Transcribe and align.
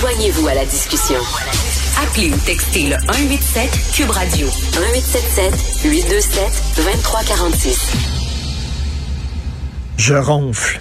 Joignez-vous 0.00 0.46
à 0.46 0.54
la 0.54 0.64
discussion. 0.64 1.18
Appelez 2.00 2.30
ou 2.30 2.36
textez 2.46 2.84
le 2.84 2.96
187 3.12 3.68
Cube 3.96 4.10
Radio 4.10 4.46
1877 4.46 5.90
827 5.90 6.42
2346. 6.76 7.92
Je 9.96 10.14
ronfle. 10.14 10.80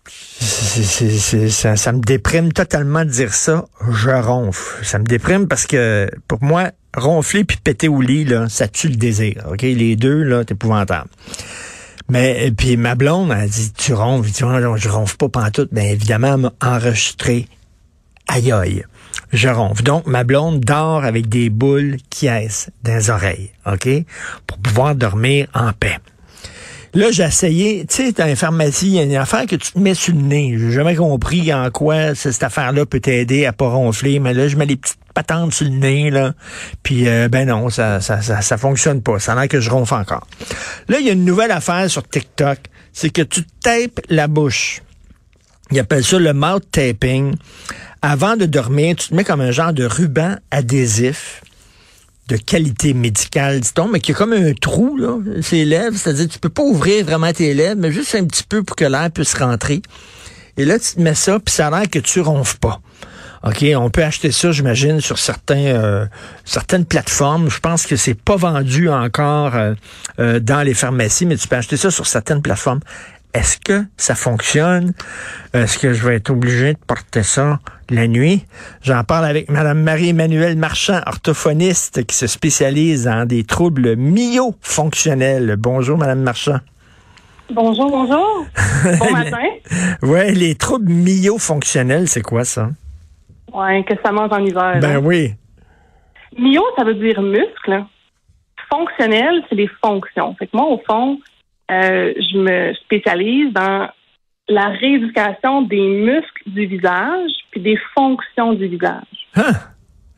ça, 0.00 1.92
me 1.92 2.00
déprime 2.00 2.52
totalement 2.52 3.04
de 3.04 3.10
dire 3.10 3.32
ça. 3.32 3.66
Je 3.88 4.10
ronfle. 4.10 4.84
Ça 4.84 4.98
me 4.98 5.04
déprime 5.04 5.46
parce 5.46 5.68
que 5.68 6.10
pour 6.26 6.42
moi, 6.42 6.72
ronfler 6.96 7.44
puis 7.44 7.58
péter 7.58 7.86
au 7.86 8.00
lit, 8.00 8.24
là, 8.24 8.48
ça 8.48 8.66
tue 8.66 8.88
le 8.88 8.96
désir. 8.96 9.44
OK? 9.48 9.62
Les 9.62 9.94
deux, 9.94 10.24
là, 10.24 10.40
c'est 10.40 10.54
épouvantable. 10.54 11.08
Mais 12.08 12.50
puis 12.50 12.76
ma 12.76 12.96
blonde 12.96 13.30
a 13.30 13.46
dit 13.46 13.72
tu 13.72 13.94
ronfles, 13.94 14.28
je, 14.28 14.32
dis, 14.32 14.82
je 14.82 14.88
ronfle 14.88 15.16
pas 15.18 15.28
pantoute. 15.28 15.72
Bien 15.72 15.84
évidemment, 15.84 16.34
elle 16.34 16.40
m'a 16.40 16.52
enregistré. 16.60 17.46
Aïe 18.34 18.50
aïe. 18.50 18.84
Je 19.32 19.48
ronfle. 19.48 19.82
Donc 19.82 20.06
ma 20.06 20.24
blonde 20.24 20.60
dort 20.60 21.04
avec 21.04 21.28
des 21.28 21.50
boules 21.50 21.98
qui 22.08 22.28
aissent 22.28 22.70
dans 22.82 22.94
les 22.94 23.10
oreilles, 23.10 23.50
OK? 23.66 23.88
Pour 24.46 24.58
pouvoir 24.58 24.94
dormir 24.94 25.48
en 25.52 25.72
paix. 25.72 25.98
Là, 26.94 27.10
j'ai 27.10 27.24
essayé, 27.24 27.86
tu 27.86 27.96
sais, 27.96 28.12
dans 28.12 28.26
une 28.26 28.36
pharmacie, 28.36 28.86
il 28.86 28.92
y 28.94 28.98
a 28.98 29.02
une 29.02 29.16
affaire 29.16 29.46
que 29.46 29.56
tu 29.56 29.72
te 29.72 29.78
mets 29.78 29.94
sur 29.94 30.14
le 30.14 30.20
nez. 30.20 30.56
J'ai 30.58 30.72
jamais 30.72 30.94
compris 30.94 31.52
en 31.52 31.70
quoi 31.70 32.14
cette 32.14 32.42
affaire-là 32.42 32.84
peut 32.84 33.00
t'aider 33.00 33.46
à 33.46 33.52
pas 33.52 33.68
ronfler, 33.68 34.18
mais 34.18 34.34
là, 34.34 34.48
je 34.48 34.56
mets 34.56 34.66
les 34.66 34.76
petites 34.76 34.98
patentes 35.14 35.54
sur 35.54 35.64
le 35.64 35.72
nez, 35.72 36.10
là. 36.10 36.34
Puis, 36.82 37.08
euh, 37.08 37.28
ben 37.28 37.48
non, 37.48 37.70
ça, 37.70 38.02
ça, 38.02 38.20
ça, 38.20 38.42
ça, 38.42 38.58
fonctionne 38.58 39.02
pas. 39.02 39.18
Ça 39.18 39.32
a 39.32 39.36
l'air 39.36 39.48
que 39.48 39.60
je 39.60 39.70
ronfle 39.70 39.94
encore. 39.94 40.26
Là, 40.88 40.98
il 41.00 41.06
y 41.06 41.08
a 41.08 41.12
une 41.12 41.24
nouvelle 41.24 41.50
affaire 41.50 41.88
sur 41.90 42.06
TikTok. 42.06 42.58
C'est 42.92 43.10
que 43.10 43.22
tu 43.22 43.42
tapes 43.62 44.00
la 44.10 44.26
bouche. 44.26 44.82
Ils 45.72 45.78
appellent 45.78 46.04
ça 46.04 46.18
le 46.18 46.32
mouth 46.34 46.64
taping. 46.70 47.34
Avant 48.02 48.36
de 48.36 48.46
dormir, 48.46 48.96
tu 48.96 49.08
te 49.08 49.14
mets 49.14 49.24
comme 49.24 49.40
un 49.40 49.52
genre 49.52 49.72
de 49.72 49.84
ruban 49.84 50.36
adhésif 50.50 51.42
de 52.28 52.36
qualité 52.36 52.94
médicale, 52.94 53.60
dit-on, 53.60 53.88
mais 53.88 54.00
qui 54.00 54.12
a 54.12 54.14
comme 54.14 54.32
un 54.32 54.52
trou, 54.54 54.96
là, 54.96 55.18
ses 55.42 55.64
lèvres. 55.64 55.96
C'est-à-dire, 55.96 56.28
tu 56.28 56.38
peux 56.38 56.48
pas 56.48 56.62
ouvrir 56.62 57.04
vraiment 57.04 57.32
tes 57.32 57.52
lèvres, 57.54 57.76
mais 57.78 57.90
juste 57.90 58.14
un 58.14 58.24
petit 58.24 58.44
peu 58.44 58.62
pour 58.62 58.76
que 58.76 58.84
l'air 58.84 59.10
puisse 59.10 59.34
rentrer. 59.34 59.82
Et 60.56 60.64
là, 60.64 60.78
tu 60.78 60.94
te 60.94 61.00
mets 61.00 61.14
ça, 61.14 61.38
puis 61.40 61.54
ça 61.54 61.68
a 61.68 61.70
l'air 61.70 61.90
que 61.90 61.98
tu 61.98 62.20
ronfles 62.20 62.58
pas. 62.58 62.80
OK, 63.44 63.64
on 63.76 63.90
peut 63.90 64.04
acheter 64.04 64.30
ça, 64.30 64.52
j'imagine, 64.52 65.00
sur 65.00 65.18
certains, 65.18 65.66
euh, 65.66 66.06
certaines 66.44 66.84
plateformes. 66.84 67.50
Je 67.50 67.58
pense 67.58 67.86
que 67.86 67.96
c'est 67.96 68.14
pas 68.14 68.36
vendu 68.36 68.88
encore 68.88 69.56
euh, 69.56 69.74
euh, 70.20 70.38
dans 70.38 70.62
les 70.62 70.74
pharmacies, 70.74 71.26
mais 71.26 71.36
tu 71.36 71.48
peux 71.48 71.56
acheter 71.56 71.76
ça 71.76 71.90
sur 71.90 72.06
certaines 72.06 72.40
plateformes. 72.40 72.80
Est-ce 73.34 73.56
que 73.58 73.84
ça 73.96 74.14
fonctionne? 74.14 74.92
Est-ce 75.54 75.78
que 75.78 75.94
je 75.94 76.06
vais 76.06 76.16
être 76.16 76.30
obligé 76.30 76.74
de 76.74 76.78
porter 76.86 77.22
ça 77.22 77.60
la 77.88 78.06
nuit? 78.06 78.44
J'en 78.82 79.04
parle 79.04 79.24
avec 79.24 79.50
Mme 79.50 79.82
Marie-Emmanuelle 79.82 80.56
Marchand, 80.56 81.00
orthophoniste 81.06 82.04
qui 82.06 82.14
se 82.14 82.26
spécialise 82.26 83.08
en 83.08 83.24
des 83.24 83.44
troubles 83.44 83.96
myofonctionnels. 83.96 85.56
Bonjour, 85.56 85.96
Mme 85.96 86.20
Marchand. 86.20 86.58
Bonjour, 87.50 87.90
bonjour. 87.90 88.46
Bon 88.98 89.12
matin. 89.12 89.48
oui, 90.02 90.34
les 90.34 90.54
troubles 90.54 90.92
myofonctionnels, 90.92 92.08
c'est 92.08 92.22
quoi 92.22 92.44
ça? 92.44 92.68
Oui, 93.54 93.84
que 93.84 93.94
ça 94.04 94.12
mange 94.12 94.32
en 94.32 94.44
hiver. 94.44 94.78
Ben 94.80 94.98
oui. 94.98 95.34
Myo, 96.38 96.62
ça 96.76 96.84
veut 96.84 96.94
dire 96.94 97.20
muscle. 97.22 97.84
Fonctionnel, 98.70 99.42
c'est 99.48 99.54
les 99.54 99.68
fonctions. 99.84 100.34
Fait 100.38 100.46
que 100.46 100.56
moi, 100.56 100.66
au 100.66 100.80
fond, 100.86 101.18
euh, 101.72 102.12
je 102.16 102.38
me 102.38 102.74
spécialise 102.74 103.52
dans 103.52 103.88
la 104.48 104.68
rééducation 104.68 105.62
des 105.62 105.80
muscles 105.80 106.42
du 106.46 106.66
visage 106.66 107.30
puis 107.50 107.60
des 107.60 107.78
fonctions 107.94 108.52
du 108.52 108.66
visage. 108.66 109.28
Hein? 109.36 109.52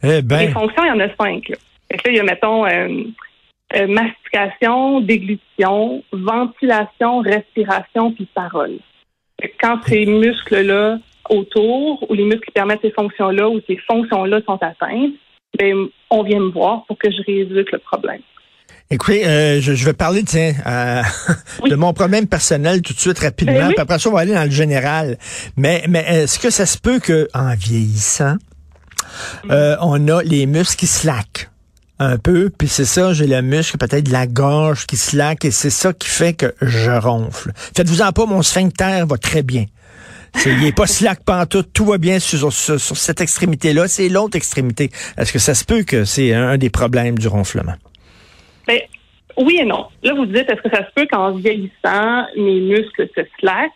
Eh 0.03 0.23
ben. 0.23 0.39
Les 0.39 0.49
fonctions, 0.49 0.85
il 0.85 0.89
y 0.89 0.91
en 0.91 1.01
a 1.01 1.09
cinq. 1.17 1.49
Là. 1.49 1.57
Fait 1.91 1.99
que 1.99 2.09
là, 2.09 2.13
il 2.13 2.17
y 2.17 2.21
a, 2.21 2.25
mettons, 2.25 2.67
euh, 2.67 3.05
euh, 3.77 3.87
mastication, 3.87 5.01
déglutition, 5.01 6.03
ventilation, 6.13 7.21
respiration 7.21 8.13
puis 8.13 8.29
parole. 8.35 8.79
quand 9.61 9.83
ces 9.85 10.07
muscles-là 10.07 10.99
autour 11.31 12.09
ou 12.09 12.15
les 12.15 12.25
muscles 12.25 12.45
qui 12.45 12.53
permettent 12.53 12.83
ces 12.83 12.91
fonctions-là 12.91 13.49
ou 13.49 13.61
ces 13.67 13.77
fonctions-là 13.79 14.41
sont 14.47 14.59
atteintes, 14.63 15.15
ben, 15.59 15.87
on 16.11 16.23
vient 16.23 16.41
me 16.41 16.51
voir 16.51 16.85
pour 16.87 16.99
que 16.99 17.11
je 17.11 17.23
rééduque 17.23 17.73
le 17.73 17.79
problème. 17.79 18.21
Écoutez, 18.91 19.27
euh, 19.27 19.61
je, 19.63 19.85
vais 19.85 19.95
parler 19.95 20.23
tiens, 20.25 20.55
euh, 20.67 21.03
de 21.69 21.75
mon 21.75 21.95
problème 21.95 22.27
personnel 22.27 22.83
tout 22.83 22.93
de 22.93 23.01
suite 23.01 23.19
rapidement. 23.19 23.55
Ben 23.55 23.69
puis 23.69 23.79
après 23.79 23.99
ça, 23.99 24.11
on 24.11 24.13
va 24.13 24.21
aller 24.21 24.35
dans 24.35 24.45
le 24.45 24.51
général. 24.51 25.19
Mais, 25.57 25.85
mais 25.89 26.05
est-ce 26.07 26.39
que 26.39 26.51
ça 26.51 26.67
se 26.67 26.77
peut 26.77 26.99
que 26.99 27.29
en 27.33 27.55
vieillissant, 27.55 28.37
euh, 29.51 29.77
on 29.81 30.07
a 30.09 30.23
les 30.23 30.47
muscles 30.47 30.77
qui 30.77 30.87
slackent 30.87 31.51
un 31.99 32.19
peu, 32.19 32.51
puis 32.51 32.69
c'est 32.69 32.85
ça, 32.85 33.13
j'ai 33.13 33.27
le 33.27 33.41
muscle 33.41 33.79
peut-être 33.79 34.05
de 34.05 34.13
la 34.13 34.27
gorge 34.27 34.87
qui 34.87 34.97
slack 34.97 35.45
et 35.45 35.51
c'est 35.51 35.71
ça 35.71 35.93
qui 35.93 36.09
fait 36.09 36.35
que 36.35 36.55
je 36.61 36.91
ronfle. 36.91 37.53
Faites-vous 37.77 38.03
en 38.03 38.13
pas, 38.13 38.27
mon 38.27 38.43
sphincter 38.43 39.05
va 39.09 39.17
très 39.17 39.43
bien. 39.43 39.65
il 40.45 40.61
n'est 40.61 40.73
pas 40.73 40.87
slack 40.89 41.25
pantoute, 41.25 41.71
tout 41.73 41.87
va 41.87 41.99
bien 41.99 42.19
sur, 42.19 42.53
sur, 42.53 42.81
sur 42.81 42.97
cette 42.97 43.21
extrémité-là, 43.21 43.89
c'est 43.89 44.09
l'autre 44.09 44.37
extrémité. 44.37 44.91
Est-ce 45.17 45.33
que 45.33 45.39
ça 45.39 45.55
se 45.55 45.65
peut 45.65 45.85
que 45.85 46.05
c'est 46.05 46.35
un 46.35 46.59
des 46.59 46.71
problèmes 46.71 47.17
du 47.17 47.29
ronflement? 47.29 47.77
Ben, 48.67 48.81
oui 49.37 49.59
et 49.61 49.65
non. 49.65 49.87
Là, 50.03 50.15
vous 50.15 50.27
dites, 50.27 50.51
est-ce 50.51 50.63
que 50.63 50.71
ça 50.71 50.87
se 50.87 50.93
peut 50.95 51.07
qu'en 51.11 51.33
vieillissant, 51.33 52.27
mes 52.37 52.61
muscles 52.61 53.09
se 53.17 53.23
slackent? 53.39 53.73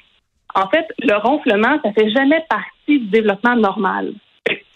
En 0.54 0.68
fait, 0.68 0.86
le 1.00 1.16
ronflement, 1.16 1.78
ça 1.84 1.92
fait 1.92 2.10
jamais 2.10 2.44
partie 2.48 3.00
du 3.00 3.06
développement 3.06 3.56
normal. 3.56 4.12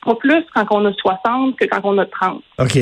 Pas 0.05 0.15
plus 0.17 0.45
quand 0.55 0.67
on 0.71 0.85
a 0.85 0.93
60 0.93 1.57
que 1.57 1.65
quand 1.67 1.81
on 1.85 1.99
a 1.99 2.07
30. 2.07 2.43
OK. 2.59 2.79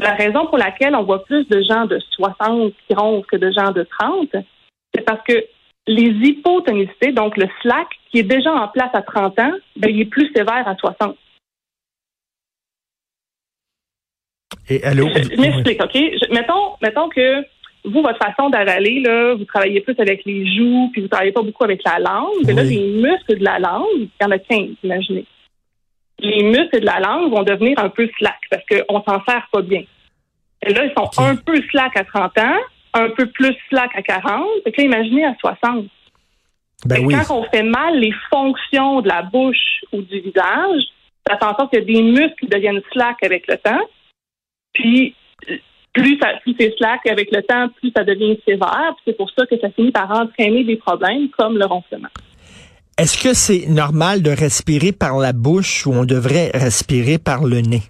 La 0.00 0.14
raison 0.14 0.46
pour 0.46 0.56
laquelle 0.56 0.94
on 0.94 1.02
voit 1.02 1.24
plus 1.24 1.46
de 1.48 1.62
gens 1.62 1.84
de 1.84 1.98
60 2.12 2.72
qui 2.86 2.94
ronflent 2.94 3.26
que 3.26 3.36
de 3.36 3.50
gens 3.50 3.72
de 3.72 3.86
30, 3.98 4.28
c'est 4.94 5.04
parce 5.04 5.22
que 5.26 5.44
les 5.86 6.28
hypotonicités, 6.28 7.12
donc 7.12 7.36
le 7.36 7.48
slack, 7.60 7.88
qui 8.10 8.20
est 8.20 8.24
déjà 8.24 8.52
en 8.52 8.68
place 8.68 8.90
à 8.94 9.02
30 9.02 9.38
ans, 9.40 9.52
ben, 9.76 9.90
il 9.90 10.00
est 10.00 10.06
plus 10.06 10.30
sévère 10.34 10.66
à 10.66 10.76
60. 10.76 11.16
Je, 14.68 15.40
m'explique, 15.40 15.82
OK? 15.82 15.96
mettons, 16.30 16.76
mettons 16.80 17.08
que 17.08 17.42
vous, 17.84 18.02
votre 18.02 18.18
façon 18.18 18.50
d'avaler, 18.50 19.00
là, 19.00 19.34
vous 19.34 19.44
travaillez 19.44 19.80
plus 19.80 19.98
avec 19.98 20.24
les 20.24 20.46
joues, 20.54 20.90
puis 20.92 21.02
vous 21.02 21.08
travaillez 21.08 21.32
pas 21.32 21.42
beaucoup 21.42 21.64
avec 21.64 21.82
la 21.84 21.98
langue. 21.98 22.44
Mais 22.44 22.52
là, 22.52 22.62
les 22.62 23.00
muscles 23.00 23.38
de 23.38 23.44
la 23.44 23.58
langue, 23.58 23.86
il 23.96 24.08
y 24.20 24.24
en 24.24 24.30
a 24.30 24.38
15, 24.38 24.68
imaginez. 24.82 25.24
Les 26.18 26.42
muscles 26.42 26.80
de 26.80 26.86
la 26.86 27.00
langue 27.00 27.30
vont 27.30 27.42
devenir 27.42 27.78
un 27.78 27.88
peu 27.88 28.08
slack 28.18 28.38
parce 28.50 28.62
qu'on 28.66 29.02
s'en 29.02 29.24
sert 29.24 29.48
pas 29.50 29.62
bien. 29.62 29.82
Et 30.66 30.74
là, 30.74 30.84
ils 30.84 30.92
sont 30.96 31.22
un 31.22 31.36
peu 31.36 31.56
slack 31.70 31.96
à 31.96 32.04
30 32.04 32.38
ans, 32.38 32.58
un 32.92 33.08
peu 33.10 33.26
plus 33.26 33.56
slack 33.70 33.90
à 33.94 34.02
40. 34.02 34.46
Et 34.66 34.70
là, 34.76 34.84
imaginez 34.84 35.24
à 35.24 35.34
60. 35.40 35.86
Ben 36.84 37.08
Quand 37.08 37.38
on 37.38 37.44
fait 37.44 37.62
mal 37.62 37.98
les 37.98 38.12
fonctions 38.30 39.00
de 39.00 39.08
la 39.08 39.22
bouche 39.22 39.84
ou 39.92 40.02
du 40.02 40.20
visage, 40.20 40.82
ça 41.26 41.38
fait 41.38 41.44
en 41.44 41.56
sorte 41.56 41.72
que 41.72 41.80
des 41.80 42.02
muscles 42.02 42.34
qui 42.40 42.46
deviennent 42.46 42.80
slack 42.92 43.22
avec 43.22 43.46
le 43.48 43.56
temps. 43.56 43.80
Puis 44.72 45.14
plus, 45.92 46.18
ça, 46.18 46.28
plus 46.42 46.54
c'est 46.58 46.74
slack 46.76 47.06
avec 47.06 47.30
le 47.32 47.42
temps, 47.42 47.68
plus 47.80 47.92
ça 47.96 48.04
devient 48.04 48.38
sévère. 48.46 48.94
C'est 49.04 49.16
pour 49.16 49.30
ça 49.30 49.46
que 49.46 49.58
ça 49.58 49.70
finit 49.70 49.90
par 49.90 50.10
entraîner 50.10 50.64
des 50.64 50.76
problèmes 50.76 51.28
comme 51.30 51.58
le 51.58 51.66
ronflement. 51.66 52.08
Est-ce 52.98 53.22
que 53.22 53.34
c'est 53.34 53.66
normal 53.68 54.22
de 54.22 54.30
respirer 54.30 54.92
par 54.92 55.18
la 55.18 55.32
bouche 55.32 55.86
ou 55.86 55.92
on 55.92 56.04
devrait 56.04 56.50
respirer 56.52 57.18
par 57.18 57.44
le 57.44 57.60
nez? 57.60 57.82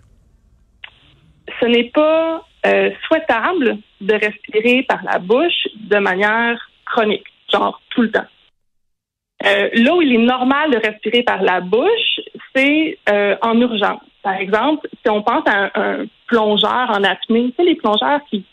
Ce 1.61 1.67
n'est 1.67 1.91
pas 1.91 2.47
euh, 2.67 2.91
souhaitable 3.07 3.79
de 4.01 4.15
respirer 4.15 4.85
par 4.85 5.03
la 5.03 5.19
bouche 5.19 5.67
de 5.75 5.99
manière 5.99 6.59
chronique, 6.87 7.27
genre 7.53 7.81
tout 7.91 8.03
le 8.03 8.11
temps. 8.11 8.27
Euh, 9.45 9.71
là 9.73 9.95
où 9.95 10.03
il 10.03 10.15
est 10.15 10.19
normal 10.25 10.71
de 10.71 10.77
respirer 10.77 11.23
par 11.23 11.43
la 11.43 11.61
bouche, 11.61 12.21
c'est 12.55 12.99
euh, 13.09 13.37
en 13.43 13.59
urgence. 13.61 14.03
Par 14.23 14.35
exemple, 14.35 14.89
si 15.03 15.11
on 15.11 15.23
pense 15.23 15.45
à 15.47 15.71
un, 15.75 16.07
plongeur 16.27 16.91
en 16.91 17.03
apnée, 17.03 17.51
tu 17.51 17.55
sais, 17.57 17.65
les 17.65 17.75
plongeurs 17.75 18.21
qui 18.29 18.45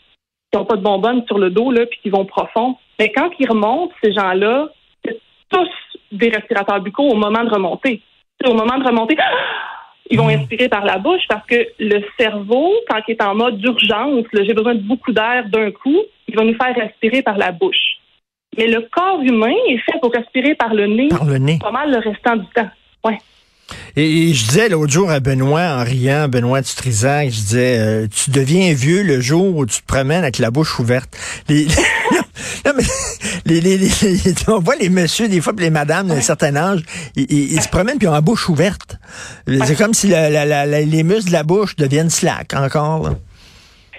n'ont 0.54 0.64
pas 0.64 0.76
de 0.76 0.82
bonbonne 0.82 1.24
sur 1.26 1.38
le 1.38 1.50
dos, 1.50 1.70
là, 1.70 1.86
puis 1.86 2.00
qui 2.02 2.10
vont 2.10 2.24
profond, 2.24 2.76
mais 2.98 3.12
quand 3.12 3.30
ils 3.38 3.48
remontent, 3.48 3.92
ces 4.02 4.12
gens-là, 4.12 4.68
c'est 5.04 5.20
tous 5.50 5.68
des 6.10 6.30
respirateurs 6.30 6.80
buccaux 6.80 7.08
au 7.08 7.14
moment 7.14 7.44
de 7.44 7.50
remonter. 7.50 8.02
au 8.44 8.54
moment 8.54 8.78
de 8.78 8.84
remonter, 8.84 9.16
ils 10.10 10.18
vont 10.18 10.26
mmh. 10.26 10.40
inspirer 10.40 10.68
par 10.68 10.84
la 10.84 10.98
bouche 10.98 11.22
parce 11.28 11.46
que 11.46 11.68
le 11.78 12.02
cerveau, 12.18 12.72
quand 12.88 13.00
il 13.06 13.12
est 13.12 13.22
en 13.22 13.34
mode 13.34 13.58
d'urgence, 13.58 14.24
j'ai 14.32 14.54
besoin 14.54 14.74
de 14.74 14.80
beaucoup 14.80 15.12
d'air 15.12 15.44
d'un 15.48 15.70
coup, 15.70 15.98
il 16.26 16.36
va 16.36 16.44
nous 16.44 16.56
faire 16.56 16.74
respirer 16.74 17.22
par 17.22 17.38
la 17.38 17.52
bouche. 17.52 17.98
Mais 18.56 18.66
le 18.66 18.80
corps 18.90 19.20
humain 19.20 19.54
est 19.68 19.78
fait 19.78 19.98
pour 20.00 20.12
respirer 20.12 20.54
par 20.54 20.74
le 20.74 20.86
nez, 20.86 21.08
par 21.08 21.24
le 21.24 21.38
nez. 21.38 21.58
pas 21.60 21.70
mal 21.70 21.90
le 21.90 21.98
restant 21.98 22.36
du 22.36 22.46
temps. 22.46 22.68
Ouais. 23.04 23.18
Et, 23.96 24.32
je 24.34 24.46
disais 24.46 24.68
l'autre 24.68 24.92
jour 24.92 25.10
à 25.10 25.20
Benoît, 25.20 25.78
en 25.78 25.84
riant, 25.84 26.28
Benoît 26.28 26.60
Dutrisac, 26.60 27.30
je 27.30 27.36
disais, 27.36 27.78
euh, 27.78 28.06
tu 28.06 28.30
deviens 28.30 28.72
vieux 28.72 29.02
le 29.02 29.20
jour 29.20 29.56
où 29.56 29.66
tu 29.66 29.80
te 29.80 29.86
promènes 29.86 30.22
avec 30.22 30.38
la 30.38 30.50
bouche 30.50 30.78
ouverte. 30.78 31.16
Les, 31.48 31.66
Non, 32.64 32.72
mais 32.76 32.82
les, 33.46 33.60
les, 33.60 33.76
les, 33.76 33.88
on 34.48 34.58
voit 34.58 34.76
les 34.76 34.88
messieurs, 34.88 35.28
des 35.28 35.40
fois, 35.40 35.52
puis 35.52 35.64
les 35.64 35.70
madames 35.70 36.08
d'un 36.08 36.20
certain 36.20 36.54
âge, 36.56 36.80
ils, 37.16 37.30
ils, 37.30 37.60
se 37.60 37.68
promènent 37.68 37.98
puis 37.98 38.08
ont 38.08 38.12
la 38.12 38.20
bouche 38.20 38.48
ouverte. 38.48 38.98
C'est 39.46 39.76
comme 39.76 39.94
si 39.94 40.08
la, 40.08 40.30
la, 40.30 40.44
la, 40.44 40.66
les 40.66 41.02
muscles 41.02 41.28
de 41.28 41.32
la 41.32 41.42
bouche 41.42 41.76
deviennent 41.76 42.10
slack 42.10 42.54
encore. 42.54 43.02
Là. 43.02 43.10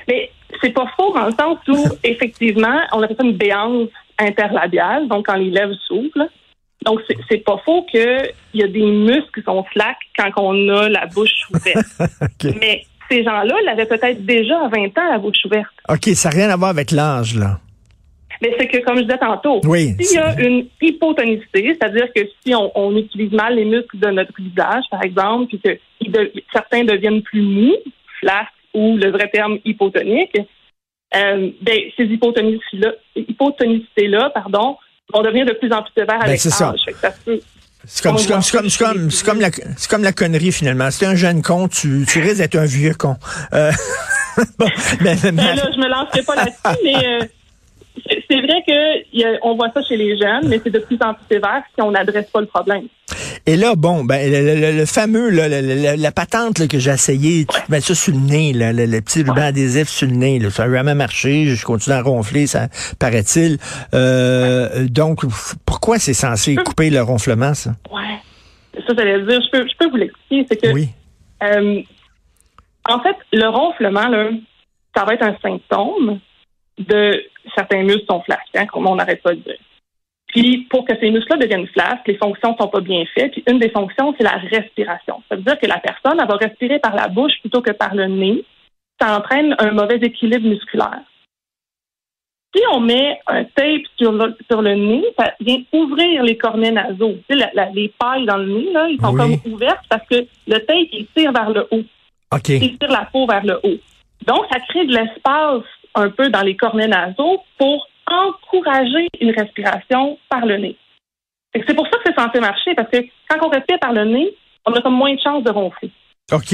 Mais 0.07 0.29
c'est 0.61 0.73
pas 0.73 0.85
faux 0.95 1.13
dans 1.13 1.25
le 1.25 1.33
sens 1.33 1.57
où, 1.67 1.87
effectivement, 2.03 2.79
on 2.91 3.01
appelle 3.01 3.17
ça 3.17 3.25
une 3.25 3.37
béance 3.37 3.89
interlabiale, 4.17 5.07
donc 5.07 5.27
quand 5.27 5.35
les 5.35 5.49
lèvres 5.49 5.75
s'ouvrent. 5.87 6.27
Donc, 6.85 7.01
c'est 7.29 7.43
pas 7.43 7.61
faux 7.65 7.83
qu'il 7.91 8.33
y 8.53 8.63
a 8.63 8.67
des 8.67 8.85
muscles 8.85 9.29
qui 9.33 9.41
sont 9.41 9.65
slack 9.73 9.97
quand 10.17 10.31
on 10.37 10.69
a 10.69 10.89
la 10.89 11.07
bouche 11.07 11.45
ouverte. 11.53 11.87
okay. 12.21 12.55
Mais 12.59 12.83
ces 13.09 13.23
gens-là 13.23 13.55
l'avaient 13.65 13.85
peut-être 13.85 14.25
déjà 14.25 14.59
à 14.65 14.69
20 14.69 14.85
ans 14.97 15.11
la 15.11 15.17
bouche 15.17 15.43
ouverte. 15.45 15.73
OK, 15.89 16.05
ça 16.15 16.29
n'a 16.29 16.35
rien 16.35 16.49
à 16.49 16.55
voir 16.55 16.69
avec 16.69 16.91
l'âge, 16.91 17.35
là. 17.35 17.59
Mais 18.41 18.55
c'est 18.57 18.67
que, 18.67 18.77
comme 18.77 18.97
je 18.97 19.01
disais 19.01 19.17
tantôt, 19.17 19.59
oui, 19.65 19.95
s'il 19.99 20.17
y 20.17 20.21
a 20.21 20.39
une 20.39 20.67
hypotonicité, 20.81 21.75
c'est-à-dire 21.77 22.07
que 22.15 22.21
si 22.45 22.55
on, 22.55 22.71
on, 22.73 22.95
utilise 22.95 23.33
mal 23.33 23.55
les 23.55 23.65
muscles 23.65 23.99
de 23.99 24.07
notre 24.11 24.31
visage, 24.39 24.85
par 24.89 25.03
exemple, 25.03 25.47
puis 25.47 25.59
que 25.59 25.77
de, 26.09 26.31
certains 26.53 26.85
deviennent 26.85 27.21
plus 27.21 27.41
mous, 27.41 27.75
flasques 28.21 28.47
ou 28.73 28.95
le 28.95 29.11
vrai 29.11 29.29
terme 29.29 29.57
hypotonique, 29.65 30.37
euh, 31.15 31.49
ben, 31.61 31.79
ces 31.97 32.05
hypotonicités-là, 32.05 32.93
hypotonicités-là, 33.15 34.29
pardon, 34.29 34.77
vont 35.13 35.21
devenir 35.21 35.45
de 35.45 35.53
plus 35.53 35.71
en 35.71 35.81
plus 35.81 35.91
sévères 35.95 36.19
ben, 36.19 36.25
avec 36.25 36.43
l'âge. 36.43 36.51
Ça. 36.51 36.73
C'est 37.85 38.03
comme, 38.03 38.17
comme, 38.17 38.41
comme, 38.51 38.69
comme, 38.77 39.09
comme, 39.25 39.39
la, 39.39 39.49
comme 39.89 40.03
la 40.03 40.11
connerie, 40.11 40.51
finalement. 40.51 40.91
Si 40.91 40.99
t'es 40.99 41.05
un 41.05 41.15
jeune 41.15 41.41
con, 41.41 41.67
tu, 41.67 42.05
tu 42.07 42.19
risques 42.19 42.37
d'être 42.37 42.55
un 42.55 42.65
vieux 42.65 42.93
con. 42.93 43.15
Euh... 43.53 43.71
bon, 44.59 44.67
ben, 45.01 45.17
ben, 45.21 45.35
là, 45.35 45.69
je 45.73 45.79
me 45.79 45.87
lancerai 45.87 46.21
pas 46.23 46.35
là-dessus, 46.35 46.83
mais 46.83 46.95
euh, 46.95 47.25
c'est 48.29 48.41
vrai 48.41 48.63
que 48.67 49.45
on 49.45 49.55
voit 49.55 49.71
ça 49.73 49.81
chez 49.83 49.97
les 49.97 50.17
jeunes, 50.17 50.47
mais 50.47 50.59
c'est 50.63 50.69
de 50.69 50.79
plus 50.79 50.97
en 51.01 51.13
plus 51.13 51.25
sévère 51.29 51.63
si 51.73 51.81
on 51.81 51.91
n'adresse 51.91 52.29
pas 52.31 52.41
le 52.41 52.47
problème. 52.47 52.87
Et 53.45 53.55
là, 53.55 53.75
bon, 53.75 54.03
ben 54.03 54.31
le, 54.31 54.77
le, 54.77 54.85
fameux, 54.85 55.29
là, 55.29 55.47
la, 55.47 55.95
la 55.95 56.11
patente 56.11 56.59
là, 56.59 56.67
que 56.67 56.79
j'ai 56.79 56.91
essayé, 56.91 57.45
tu 57.45 57.59
mets 57.69 57.81
ça 57.81 57.95
sur 57.95 58.13
le 58.13 58.19
nez, 58.19 58.53
là, 58.53 58.73
le, 58.73 59.01
petit 59.01 59.23
ruban 59.23 59.41
adhésif 59.41 59.87
sur 59.87 60.07
le 60.07 60.15
nez, 60.15 60.39
là, 60.39 60.49
ça 60.49 60.63
a 60.63 60.69
jamais 60.69 60.95
marché, 60.95 61.45
je 61.45 61.65
continue 61.65 61.95
à 61.95 62.01
ronfler, 62.01 62.47
ça 62.47 62.67
paraît-il. 62.99 63.57
Euh, 63.93 64.87
donc, 64.87 65.23
pourquoi 65.65 65.99
c'est 65.99 66.13
censé 66.13 66.55
couper 66.55 66.89
le 66.89 67.01
ronflement, 67.01 67.53
ça? 67.53 67.71
Ouais. 67.91 68.81
Ça, 68.87 68.93
j'allais 68.97 69.23
dire, 69.23 69.41
je 69.41 69.57
peux, 69.57 69.67
je 69.67 69.77
peux 69.77 69.89
vous 69.89 69.97
l'expliquer, 69.97 70.45
c'est 70.49 70.57
que 70.61 70.71
oui. 70.73 70.89
euh, 71.43 71.81
en 72.87 72.99
fait, 73.01 73.15
le 73.33 73.47
ronflement, 73.47 74.07
là, 74.07 74.29
ça 74.95 75.05
va 75.05 75.13
être 75.13 75.23
un 75.23 75.35
symptôme 75.41 76.19
de 76.77 77.23
certains 77.55 77.83
muscles 77.83 78.05
sont 78.09 78.21
flasques, 78.21 78.55
hein, 78.55 78.65
comme 78.67 78.87
on 78.87 78.95
n'arrête 78.95 79.21
pas 79.21 79.31
de 79.33 79.39
dire. 79.41 79.57
Puis, 80.29 80.67
pour 80.69 80.85
que 80.85 80.93
ces 80.99 81.09
muscles-là 81.09 81.37
deviennent 81.37 81.67
flasques, 81.67 82.07
les 82.07 82.17
fonctions 82.17 82.55
sont 82.59 82.67
pas 82.67 82.81
bien 82.81 83.03
faites. 83.15 83.31
Puis, 83.31 83.43
une 83.47 83.59
des 83.59 83.69
fonctions, 83.71 84.13
c'est 84.17 84.23
la 84.23 84.37
respiration. 84.37 85.23
Ça 85.27 85.35
veut 85.35 85.41
dire 85.41 85.59
que 85.59 85.65
la 85.65 85.79
personne, 85.79 86.19
elle 86.19 86.27
va 86.27 86.35
respirer 86.35 86.79
par 86.79 86.95
la 86.95 87.07
bouche 87.07 87.33
plutôt 87.41 87.61
que 87.61 87.71
par 87.71 87.95
le 87.95 88.05
nez. 88.05 88.43
Ça 89.01 89.17
entraîne 89.17 89.55
un 89.57 89.71
mauvais 89.71 89.97
équilibre 89.97 90.47
musculaire. 90.47 91.01
Si 92.55 92.61
on 92.73 92.79
met 92.79 93.19
un 93.27 93.43
tape 93.43 93.83
sur 93.97 94.11
le, 94.11 94.35
sur 94.49 94.61
le 94.61 94.73
nez, 94.73 95.03
ça 95.17 95.33
vient 95.39 95.61
ouvrir 95.71 96.23
les 96.23 96.37
cornets 96.37 96.71
nasaux. 96.71 97.15
Tu 97.29 97.35
sais, 97.35 97.35
la, 97.35 97.51
la, 97.53 97.69
les 97.71 97.91
pailles 97.99 98.25
dans 98.25 98.37
le 98.37 98.47
nez, 98.47 98.71
là, 98.71 98.87
ils 98.89 98.99
sont 98.99 99.13
Oui. 99.13 99.17
comme 99.41 99.53
ouvertes 99.53 99.85
parce 99.89 100.07
que 100.07 100.25
le 100.47 100.57
tape, 100.59 100.87
il 100.91 101.07
tire 101.15 101.31
vers 101.31 101.51
le 101.51 101.67
haut. 101.71 101.83
OK. 102.35 102.49
Il 102.49 102.77
tire 102.77 102.91
la 102.91 103.07
peau 103.11 103.27
vers 103.27 103.45
le 103.45 103.59
haut. 103.63 103.77
Donc, 104.27 104.45
ça 104.51 104.59
crée 104.67 104.85
de 104.85 104.93
l'espace 104.95 105.63
un 105.95 106.09
peu 106.09 106.29
dans 106.29 106.41
les 106.41 106.55
cornets 106.55 106.87
nasaux 106.87 107.41
pour 107.57 107.87
encourager 108.09 109.07
une 109.21 109.31
respiration 109.37 110.17
par 110.29 110.45
le 110.45 110.57
nez. 110.57 110.75
C'est 111.53 111.73
pour 111.75 111.85
ça 111.87 111.91
que 111.97 112.03
c'est 112.05 112.15
censé 112.21 112.39
marcher, 112.39 112.75
parce 112.75 112.89
que 112.91 112.97
quand 113.29 113.45
on 113.45 113.49
respire 113.49 113.79
par 113.79 113.93
le 113.93 114.05
nez, 114.05 114.29
on 114.65 114.73
a 114.73 114.81
comme 114.81 114.95
moins 114.95 115.13
de 115.13 115.19
chances 115.19 115.43
de 115.43 115.49
ronfler. 115.51 115.91
OK. 116.31 116.53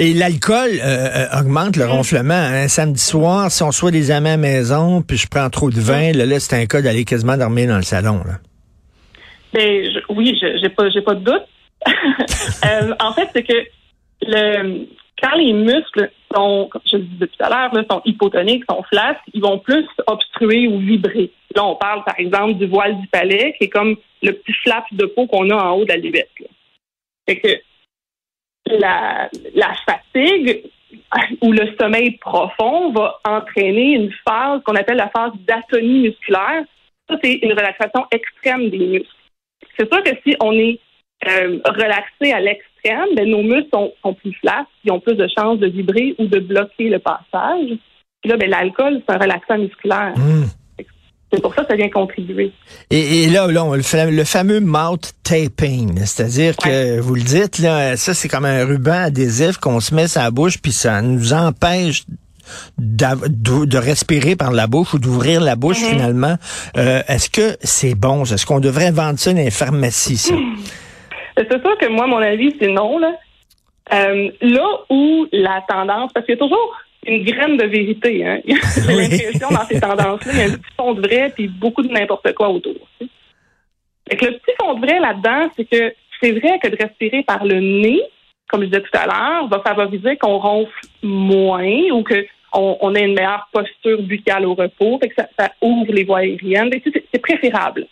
Et 0.00 0.14
l'alcool 0.14 0.70
euh, 0.80 1.08
euh, 1.34 1.40
augmente 1.40 1.76
le 1.76 1.84
ronflement. 1.86 2.34
Un 2.34 2.68
samedi 2.68 3.02
soir, 3.02 3.50
si 3.50 3.62
on 3.64 3.72
soit 3.72 3.90
des 3.90 4.10
amis 4.12 4.28
à 4.28 4.30
la 4.32 4.36
maison, 4.36 5.02
puis 5.02 5.16
je 5.16 5.26
prends 5.28 5.50
trop 5.50 5.70
de 5.70 5.80
vin, 5.80 6.12
là, 6.12 6.24
là 6.24 6.38
c'est 6.40 6.54
un 6.60 6.66
cas 6.66 6.82
d'aller 6.82 7.04
quasiment 7.04 7.36
dormir 7.36 7.68
dans 7.68 7.76
le 7.76 7.82
salon. 7.82 8.22
Là. 8.24 8.34
Ben, 9.52 9.84
je- 9.84 10.12
oui, 10.12 10.38
je- 10.40 10.58
j'ai 10.62 10.68
pas, 10.68 10.88
j'ai 10.90 11.02
pas 11.02 11.14
de 11.14 11.24
doute. 11.24 11.44
Euh, 12.66 12.92
en 13.00 13.12
fait, 13.12 13.28
c'est 13.32 13.44
que 13.44 13.54
le, 14.22 14.86
quand 15.22 15.36
les 15.36 15.52
muscles 15.52 16.10
sont, 16.34 16.68
comme 16.70 16.82
je 16.86 16.96
le 16.96 17.02
disais 17.04 17.26
tout 17.26 17.44
à 17.44 17.48
l'heure, 17.48 17.84
sont 17.90 18.02
hypotoniques, 18.04 18.64
sont 18.68 18.82
flasques, 18.84 19.20
ils 19.32 19.40
vont 19.40 19.58
plus 19.58 19.86
obstruer 20.06 20.68
ou 20.68 20.78
vibrer. 20.78 21.30
Là, 21.54 21.64
on 21.64 21.76
parle, 21.76 22.04
par 22.04 22.18
exemple, 22.18 22.54
du 22.54 22.66
voile 22.66 23.00
du 23.00 23.06
palais, 23.08 23.54
qui 23.58 23.64
est 23.64 23.68
comme 23.68 23.96
le 24.22 24.32
petit 24.32 24.52
flap 24.64 24.84
de 24.92 25.06
peau 25.06 25.26
qu'on 25.26 25.50
a 25.50 25.56
en 25.56 25.76
haut 25.76 25.84
de 25.84 25.90
la 25.90 25.96
luvette. 25.96 26.30
là. 26.40 26.46
Fait 27.28 27.40
que 27.40 27.48
la, 28.66 29.28
fatigue 29.86 30.62
ou 31.42 31.52
le 31.52 31.74
sommeil 31.80 32.12
profond 32.18 32.92
va 32.92 33.18
entraîner 33.24 33.94
une 33.94 34.12
phase 34.26 34.62
qu'on 34.64 34.76
appelle 34.76 34.96
la 34.96 35.10
phase 35.10 35.32
d'atonie 35.46 36.00
musculaire. 36.00 36.64
Ça, 37.08 37.16
c'est 37.22 37.34
une 37.34 37.52
relaxation 37.52 38.06
extrême 38.10 38.70
des 38.70 38.78
muscles. 38.78 39.08
C'est 39.78 39.92
sûr 39.92 40.02
que 40.02 40.10
si 40.26 40.36
on 40.40 40.52
est 40.52 40.78
euh, 41.26 41.58
relaxé 41.64 42.32
à 42.32 42.40
ben, 42.84 43.28
nos 43.28 43.42
muscles 43.42 43.68
sont, 43.72 43.90
sont 44.02 44.14
plus 44.14 44.32
flasques, 44.40 44.68
ils 44.84 44.90
ont 44.92 45.00
plus 45.00 45.14
de 45.16 45.26
chances 45.36 45.58
de 45.58 45.66
vibrer 45.68 46.14
ou 46.18 46.26
de 46.26 46.38
bloquer 46.38 46.88
le 46.88 46.98
passage. 46.98 47.68
Puis 48.20 48.30
là, 48.30 48.36
ben, 48.36 48.48
l'alcool, 48.50 49.00
c'est 49.06 49.14
un 49.14 49.18
relaxant 49.18 49.58
musculaire. 49.58 50.12
Hum. 50.16 50.46
C'est 51.30 51.42
pour 51.42 51.54
ça 51.54 51.62
que 51.62 51.68
ça 51.68 51.76
vient 51.76 51.90
contribuer. 51.90 52.52
Et, 52.90 53.24
et 53.24 53.26
là, 53.26 53.46
là 53.48 53.62
on- 53.62 53.74
le, 53.74 53.82
fa- 53.82 54.06
le 54.10 54.24
fameux 54.24 54.60
mouth 54.60 55.12
taping, 55.22 55.98
c'est-à-dire 56.06 56.56
que 56.56 57.00
vous 57.00 57.14
le 57.16 57.20
dites, 57.20 57.58
là, 57.58 57.98
ça 57.98 58.14
c'est 58.14 58.30
comme 58.30 58.46
un 58.46 58.64
ruban 58.64 59.04
adhésif 59.04 59.58
qu'on 59.58 59.78
se 59.80 59.94
met 59.94 60.08
sur 60.08 60.22
la 60.22 60.30
bouche, 60.30 60.56
puis 60.56 60.72
ça 60.72 61.02
nous 61.02 61.34
empêche 61.34 62.04
de, 62.78 63.76
respirer 63.76 64.36
par 64.36 64.52
la 64.52 64.66
bouche 64.66 64.94
ou 64.94 64.98
d'ouvrir 64.98 65.42
la 65.42 65.54
bouche 65.54 65.82
Mhm. 65.82 65.88
finalement. 65.90 66.36
Euh, 66.78 67.02
Est-ce 67.08 67.28
que 67.28 67.58
c'est 67.62 67.94
bon? 67.94 68.24
Est-ce 68.24 68.46
qu'on 68.46 68.60
devrait 68.60 68.90
vendre 68.90 69.18
ça 69.18 69.30
dans 69.32 69.38
les 69.38 69.50
pharmacies? 69.50 70.16
Ça? 70.16 70.34
C'est 71.50 71.60
sûr 71.62 71.78
que 71.78 71.86
moi, 71.86 72.06
mon 72.06 72.18
avis, 72.18 72.54
c'est 72.60 72.68
non. 72.68 72.98
Là, 72.98 73.12
Euh, 73.92 74.30
là 74.42 74.68
où 74.90 75.26
la 75.32 75.64
tendance, 75.66 76.12
parce 76.12 76.26
qu'il 76.26 76.34
y 76.34 76.38
a 76.38 76.40
toujours 76.40 76.76
une 77.06 77.24
graine 77.24 77.56
de 77.56 77.64
vérité. 77.64 78.26
Hein. 78.26 78.40
J'ai 78.46 78.94
l'impression 78.94 79.48
dans 79.48 79.64
ces 79.64 79.80
tendances-là, 79.80 80.32
il 80.34 80.38
y 80.38 80.42
a 80.42 80.44
un 80.44 80.56
petit 80.56 80.74
fond 80.76 80.92
de 80.92 81.00
vrai 81.00 81.32
puis 81.34 81.48
beaucoup 81.48 81.82
de 81.82 81.88
n'importe 81.88 82.34
quoi 82.34 82.50
autour. 82.50 82.74
tu 82.74 83.06
sais. 83.06 83.10
Fait 84.10 84.16
que 84.16 84.26
le 84.26 84.32
petit 84.32 84.54
fond 84.60 84.74
de 84.74 84.80
vrai 84.84 84.98
là-dedans, 85.00 85.48
c'est 85.56 85.64
que 85.64 85.94
c'est 86.20 86.32
vrai 86.32 86.58
que 86.62 86.68
de 86.68 86.76
respirer 86.76 87.22
par 87.22 87.44
le 87.46 87.60
nez, 87.60 88.02
comme 88.50 88.62
je 88.62 88.66
disais 88.66 88.82
tout 88.82 88.98
à 88.98 89.06
l'heure, 89.06 89.48
va 89.48 89.60
favoriser 89.60 90.16
qu'on 90.16 90.38
ronfle 90.38 90.80
moins 91.02 91.90
ou 91.92 92.02
que 92.02 92.26
on, 92.52 92.76
on 92.80 92.94
ait 92.94 93.04
une 93.04 93.14
meilleure 93.14 93.48
posture 93.52 94.02
buccale 94.02 94.44
au 94.44 94.54
repos, 94.54 94.98
fait 95.00 95.08
que 95.08 95.14
ça, 95.14 95.28
ça 95.38 95.50
ouvre 95.62 95.92
les 95.92 96.04
voies 96.04 96.18
aériennes. 96.18 96.70
C'est 97.12 97.22
préférable. 97.22 97.86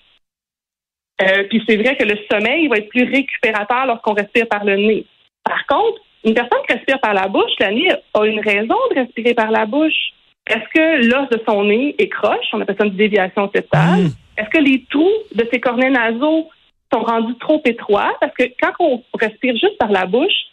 Euh, 1.23 1.45
puis 1.49 1.63
c'est 1.67 1.77
vrai 1.77 1.97
que 1.97 2.05
le 2.05 2.19
sommeil 2.31 2.69
va 2.69 2.77
être 2.77 2.89
plus 2.89 3.05
récupérateur 3.05 3.87
lorsqu'on 3.87 4.13
respire 4.13 4.47
par 4.49 4.65
le 4.65 4.77
nez. 4.77 5.07
Par 5.45 5.67
contre, 5.67 6.01
une 6.25 6.35
personne 6.35 6.59
qui 6.69 6.75
respire 6.75 7.01
par 7.01 7.15
la 7.15 7.29
bouche, 7.29 7.53
la 7.61 7.71
nez 7.71 7.89
a 8.15 8.27
une 8.27 8.41
raison 8.41 8.77
de 8.91 9.01
respirer 9.01 9.35
par 9.35 9.51
la 9.51 9.65
bouche. 9.65 10.13
Est-ce 10.47 10.69
que 10.75 11.07
l'os 11.07 11.29
de 11.31 11.41
son 11.47 11.65
nez 11.65 11.95
est 11.99 12.09
croche? 12.09 12.47
On 12.53 12.61
appelle 12.61 12.77
ça 12.79 12.85
une 12.85 12.97
déviation 12.97 13.51
septale. 13.55 14.03
Mm. 14.03 14.11
Est-ce 14.39 14.51
que 14.51 14.59
les 14.59 14.85
trous 14.91 15.09
de 15.35 15.47
ses 15.51 15.61
cornets 15.61 15.91
nasaux 15.91 16.49
sont 16.93 17.03
rendus 17.03 17.37
trop 17.39 17.63
étroits? 17.65 18.15
Parce 18.21 18.35
que 18.35 18.45
quand 18.61 18.73
on 18.81 19.03
respire 19.19 19.55
juste 19.55 19.79
par 19.79 19.91
la 19.91 20.07
bouche, 20.07 20.47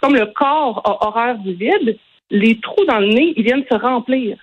comme 0.00 0.14
le 0.14 0.26
corps 0.26 0.82
a 0.84 1.06
horreur 1.06 1.38
du 1.38 1.54
vide, 1.54 1.96
les 2.30 2.58
trous 2.60 2.84
dans 2.86 2.98
le 2.98 3.08
nez, 3.08 3.34
ils 3.36 3.44
viennent 3.44 3.64
se 3.70 3.76
remplir. 3.76 4.36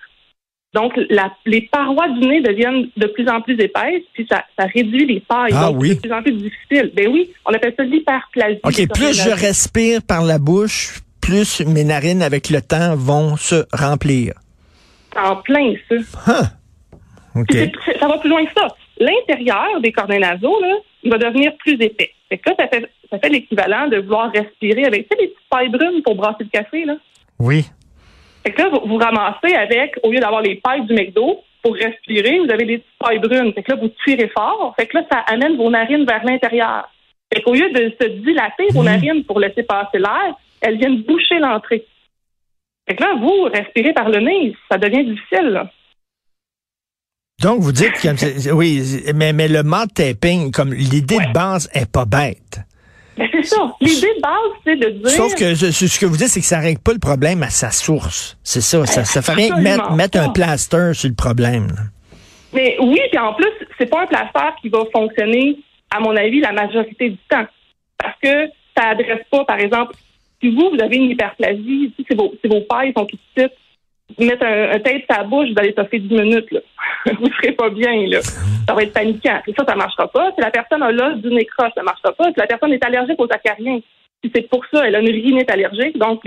Donc, 0.74 0.92
la- 1.08 1.32
les 1.46 1.62
parois 1.62 2.08
du 2.08 2.20
nez 2.20 2.42
deviennent 2.42 2.88
de 2.96 3.06
plus 3.06 3.26
en 3.28 3.40
plus 3.40 3.54
épaisses, 3.54 4.02
puis 4.12 4.26
ça, 4.30 4.44
ça 4.58 4.66
réduit 4.66 5.06
les 5.06 5.20
pailles. 5.20 5.52
Ah 5.54 5.66
donc, 5.68 5.80
oui. 5.80 5.88
c'est 5.88 5.94
de 5.94 6.00
plus 6.00 6.12
en 6.12 6.22
plus 6.22 6.32
difficile. 6.34 6.92
Ben 6.94 7.08
oui, 7.08 7.30
on 7.46 7.52
appelle 7.54 7.74
ça 7.76 7.84
l'hyperplasie. 7.84 8.60
OK, 8.64 8.88
plus 8.94 9.14
je 9.22 9.30
respire 9.30 10.02
par 10.02 10.22
la 10.24 10.38
bouche, 10.38 11.00
plus 11.22 11.60
mes 11.66 11.84
narines 11.84 12.22
avec 12.22 12.50
le 12.50 12.60
temps 12.60 12.94
vont 12.96 13.36
se 13.36 13.64
remplir. 13.72 14.34
En 15.16 15.36
plein, 15.36 15.72
ça. 15.88 15.94
Huh. 16.26 16.46
OK. 17.40 17.46
Puis 17.48 17.56
c'est- 17.58 17.72
c'est- 17.86 17.98
ça 17.98 18.06
va 18.08 18.18
plus 18.18 18.28
loin 18.28 18.44
que 18.44 18.52
ça. 18.56 18.68
L'intérieur 18.98 19.80
des 19.80 19.92
cornets 19.92 20.18
nasaux, 20.18 20.60
là, 20.60 20.74
il 21.02 21.10
va 21.10 21.18
devenir 21.18 21.52
plus 21.58 21.74
épais. 21.80 22.10
Fait 22.28 22.36
que 22.38 22.50
là, 22.50 22.56
ça 22.58 22.68
fait, 22.68 22.90
ça 23.10 23.18
fait 23.18 23.28
l'équivalent 23.30 23.88
de 23.88 23.98
vouloir 23.98 24.30
respirer 24.32 24.84
avec 24.84 25.08
tu 25.08 25.16
sais, 25.16 25.22
les 25.22 25.28
petites 25.28 25.48
pailles 25.48 25.68
brunes 25.70 26.02
pour 26.02 26.14
brasser 26.16 26.44
le 26.44 26.50
café. 26.50 26.84
Là. 26.84 26.96
Oui. 27.38 27.64
Fait 28.44 28.52
que 28.52 28.62
là, 28.62 28.68
vous, 28.70 28.88
vous 28.88 28.96
ramassez 28.96 29.54
avec, 29.54 29.98
au 30.02 30.10
lieu 30.10 30.20
d'avoir 30.20 30.42
les 30.42 30.56
pailles 30.56 30.86
du 30.86 30.94
McDo, 30.94 31.42
pour 31.62 31.74
respirer, 31.74 32.38
vous 32.38 32.50
avez 32.50 32.64
des 32.64 32.78
petites 32.78 32.98
pailles 32.98 33.18
brunes. 33.18 33.52
Fait 33.52 33.62
que 33.62 33.72
là, 33.72 33.78
vous 33.80 33.90
tirez 34.04 34.28
fort. 34.28 34.74
Fait 34.78 34.86
que 34.86 34.96
là, 34.96 35.04
ça 35.10 35.18
amène 35.26 35.56
vos 35.56 35.70
narines 35.70 36.04
vers 36.04 36.24
l'intérieur. 36.24 36.88
Fait 37.32 37.42
qu'au 37.42 37.52
lieu 37.52 37.70
de 37.70 37.92
se 38.00 38.08
dilater 38.08 38.68
vos 38.72 38.82
narines 38.82 39.24
pour 39.24 39.40
laisser 39.40 39.62
passer 39.62 39.98
l'air, 39.98 40.34
elles 40.60 40.78
viennent 40.78 41.02
boucher 41.02 41.38
l'entrée. 41.38 41.84
Fait 42.88 42.96
que 42.96 43.02
là, 43.02 43.14
vous 43.20 43.42
respirez 43.52 43.92
par 43.92 44.08
le 44.08 44.20
nez, 44.20 44.56
ça 44.70 44.78
devient 44.78 45.04
difficile. 45.04 45.50
Là. 45.50 45.70
Donc, 47.42 47.60
vous 47.60 47.72
dites 47.72 47.92
que, 47.92 48.52
oui, 48.52 48.82
mais, 49.14 49.32
mais 49.32 49.48
le 49.48 49.62
mode 49.62 49.92
taping, 49.92 50.50
comme 50.50 50.72
l'idée 50.72 51.18
de 51.18 51.32
base 51.32 51.68
est 51.74 51.90
pas 51.90 52.04
bête. 52.04 52.60
C'est 53.32 53.44
ça. 53.44 53.74
L'idée 53.80 54.14
de 54.16 54.20
base, 54.20 54.60
c'est 54.64 54.76
de 54.76 54.90
dire. 54.90 55.10
Sauf 55.10 55.34
que 55.34 55.54
ce 55.54 55.98
que 55.98 56.06
vous 56.06 56.16
dites, 56.16 56.28
c'est 56.28 56.40
que 56.40 56.46
ça 56.46 56.60
règle 56.60 56.80
pas 56.80 56.92
le 56.92 56.98
problème 56.98 57.42
à 57.42 57.50
sa 57.50 57.70
source. 57.70 58.36
C'est 58.42 58.60
ça. 58.60 58.86
Ça, 58.86 59.04
ça 59.04 59.22
fait 59.22 59.32
rien 59.32 59.56
mettre, 59.56 59.92
mettre 59.92 60.18
un 60.18 60.30
plaster 60.30 60.90
sur 60.94 61.08
le 61.08 61.14
problème. 61.14 61.68
Mais 62.52 62.76
oui, 62.80 63.00
puis 63.10 63.18
en 63.18 63.34
plus, 63.34 63.50
c'est 63.78 63.86
pas 63.86 64.02
un 64.02 64.06
plaster 64.06 64.48
qui 64.62 64.68
va 64.68 64.80
fonctionner, 64.92 65.56
à 65.90 66.00
mon 66.00 66.16
avis, 66.16 66.40
la 66.40 66.52
majorité 66.52 67.10
du 67.10 67.18
temps. 67.28 67.46
Parce 67.98 68.16
que 68.22 68.46
ça 68.76 68.90
adresse 68.90 69.24
pas, 69.30 69.44
par 69.44 69.58
exemple, 69.58 69.94
si 70.40 70.50
vous, 70.50 70.70
vous 70.70 70.80
avez 70.82 70.96
une 70.96 71.10
hyperplasie, 71.10 71.92
si 71.96 72.14
vos, 72.14 72.32
si 72.40 72.48
vos 72.48 72.60
pailles 72.62 72.92
sont 72.96 73.04
toutes 73.04 73.20
petites, 73.34 73.52
mettre 74.18 74.44
un, 74.44 74.72
un 74.72 74.78
tape 74.80 75.02
la 75.08 75.24
bouche, 75.24 75.48
vous 75.50 75.58
allez 75.58 75.74
toffer 75.74 75.98
10 75.98 76.14
minutes. 76.14 76.50
Là. 76.50 76.60
vous 77.20 77.28
serez 77.40 77.52
pas 77.52 77.70
bien. 77.70 78.06
Là. 78.06 78.20
Ça 78.22 78.74
va 78.74 78.82
être 78.82 78.92
paniquant. 78.92 79.40
Et 79.46 79.52
ça, 79.52 79.64
ça 79.66 79.74
marchera 79.74 80.08
pas. 80.08 80.30
Si 80.34 80.40
la 80.40 80.50
personne 80.50 80.82
a 80.82 80.90
l'os 80.90 81.18
du 81.18 81.28
nécrose, 81.28 81.70
ça 81.74 81.82
marchera 81.82 82.12
pas. 82.12 82.24
Si 82.26 82.38
la 82.38 82.46
personne 82.46 82.72
est 82.72 82.84
allergique 82.84 83.20
aux 83.20 83.28
acariens, 83.30 83.80
si 84.22 84.30
c'est 84.34 84.48
pour 84.48 84.64
ça, 84.72 84.86
elle 84.86 84.96
a 84.96 85.00
une 85.00 85.08
rhinite 85.08 85.50
allergique, 85.50 85.98
donc 85.98 86.22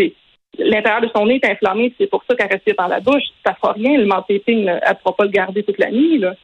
l'intérieur 0.58 1.02
de 1.02 1.10
son 1.16 1.26
nez 1.26 1.40
est 1.42 1.50
inflammé, 1.50 1.94
c'est 1.98 2.10
pour 2.10 2.24
ça 2.30 2.36
qu'elle 2.36 2.52
respire 2.52 2.76
par 2.76 2.88
la 2.88 3.00
bouche, 3.00 3.24
ça 3.46 3.56
fera 3.56 3.74
rien. 3.74 3.98
Le 3.98 4.06
mantéping, 4.06 4.68
elle 4.68 4.76
ne 4.76 4.96
pourra 4.96 5.16
pas 5.16 5.26
le 5.26 5.32
garder 5.32 5.64
toute 5.64 5.78
la 5.78 5.92
nuit. 5.92 6.20
Là. 6.20 6.36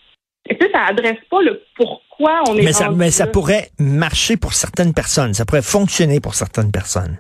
Et 0.50 0.58
ça, 0.60 0.68
ça 0.74 0.86
adresse 0.86 1.20
pas 1.30 1.42
le 1.42 1.62
pourquoi 1.76 2.44
on 2.50 2.56
est 2.58 2.64
Mais 2.64 2.74
ça, 2.74 2.90
mais 2.90 3.12
ça 3.12 3.28
pourrait 3.28 3.70
marcher 3.80 4.38
pour 4.38 4.54
certaines 4.54 4.94
personnes. 4.94 5.34
Ça 5.34 5.46
pourrait 5.46 5.62
fonctionner 5.62 6.20
pour 6.20 6.36
certaines 6.36 6.72
personnes. 6.72 7.20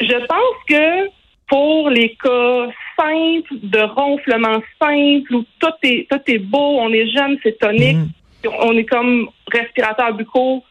Je 0.00 0.26
pense 0.26 0.64
que 0.68 1.10
pour 1.50 1.90
les 1.90 2.16
cas 2.22 2.68
simples, 2.96 3.54
de 3.62 3.80
ronflement 3.80 4.62
simple, 4.80 5.34
où 5.34 5.44
tout 5.58 5.68
est, 5.82 6.06
tout 6.08 6.20
est 6.28 6.38
beau, 6.38 6.78
on 6.78 6.92
est 6.92 7.08
jeune, 7.10 7.36
c'est 7.42 7.58
tonique, 7.58 7.96
mm. 7.96 8.48
on 8.60 8.76
est 8.76 8.84
comme 8.84 9.28
respirateur 9.52 10.14
bucco 10.14 10.62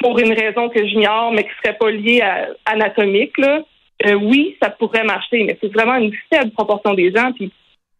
pour 0.00 0.18
une 0.18 0.32
raison 0.32 0.68
que 0.68 0.84
j'ignore, 0.84 1.32
mais 1.32 1.44
qui 1.44 1.50
serait 1.62 1.78
pas 1.78 1.90
liée 1.90 2.20
à 2.20 2.48
anatomique, 2.66 3.38
là. 3.38 3.60
Euh, 4.04 4.14
oui, 4.14 4.56
ça 4.60 4.70
pourrait 4.70 5.04
marcher, 5.04 5.44
mais 5.44 5.56
c'est 5.60 5.72
vraiment 5.72 5.94
une 5.94 6.12
faible 6.28 6.50
proportion 6.50 6.94
des 6.94 7.12
gens. 7.12 7.30
Puis 7.32 7.52